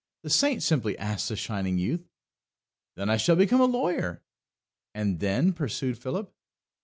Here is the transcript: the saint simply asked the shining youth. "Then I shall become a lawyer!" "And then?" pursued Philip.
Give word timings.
the 0.23 0.31
saint 0.31 0.63
simply 0.63 0.97
asked 0.97 1.29
the 1.29 1.35
shining 1.35 1.77
youth. 1.77 2.09
"Then 2.95 3.07
I 3.07 3.17
shall 3.17 3.35
become 3.35 3.61
a 3.61 3.65
lawyer!" 3.65 4.23
"And 4.95 5.19
then?" 5.19 5.53
pursued 5.53 5.95
Philip. 5.99 6.33